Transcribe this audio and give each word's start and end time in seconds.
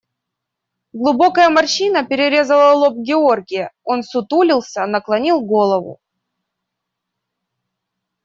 Глубокая 0.93 1.51
морщина 1.51 2.03
перерезала 2.03 2.71
лоб 2.73 2.95
Георгия, 3.07 3.71
он 3.83 4.01
ссутулился, 4.01 4.87
наклонил 4.87 5.41
голову. 5.41 5.99